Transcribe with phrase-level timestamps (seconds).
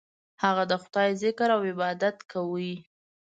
[0.43, 2.73] هغه د خدای ذکر او عبادت کاوه.